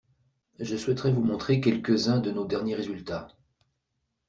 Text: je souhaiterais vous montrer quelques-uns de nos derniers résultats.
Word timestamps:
je 0.59 0.75
souhaiterais 0.75 1.11
vous 1.11 1.21
montrer 1.23 1.61
quelques-uns 1.61 2.17
de 2.19 2.31
nos 2.31 2.43
derniers 2.45 2.73
résultats. 2.73 3.27